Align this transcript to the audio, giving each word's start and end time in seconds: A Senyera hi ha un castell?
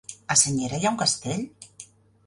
A 0.35 0.37
Senyera 0.43 0.79
hi 0.81 0.87
ha 0.89 0.95
un 0.95 0.99
castell? 1.05 1.47